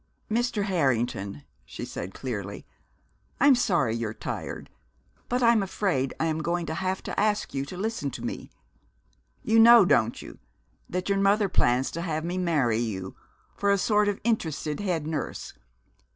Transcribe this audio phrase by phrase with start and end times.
[0.31, 0.63] "Mr.
[0.63, 2.65] Harrington," she said clearly,
[3.39, 4.71] "I'm sorry you're tired,
[5.29, 8.49] but I'm afraid I am going to have to ask you to listen to me.
[9.43, 10.39] You know, don't you,
[10.89, 13.15] that your mother plans to have me marry you,
[13.55, 15.53] for a sort of interested head nurse?